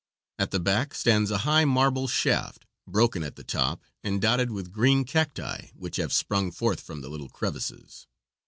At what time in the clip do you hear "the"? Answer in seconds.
0.49-0.59, 3.35-3.43, 7.01-7.07